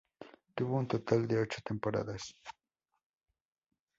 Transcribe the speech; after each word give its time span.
Tuvo 0.55 0.77
un 0.77 0.87
total 0.87 1.27
de 1.27 1.37
ocho 1.39 1.59
temporadas. 1.63 2.33